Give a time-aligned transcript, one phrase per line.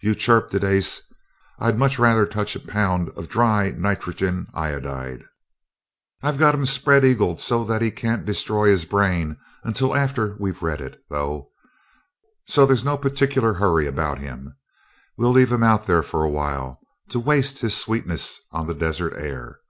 [0.00, 1.02] "You chirped it, ace.
[1.60, 5.22] I'd much rather touch a pound of dry nitrogen iodide.
[6.20, 10.62] I've got him spread eagled so that he can't destroy his brain until after we've
[10.64, 11.52] read it, though,
[12.48, 14.56] so there's no particular hurry about him.
[15.16, 19.14] We'll leave him out there for a while, to waste his sweetness on the desert
[19.16, 19.60] air.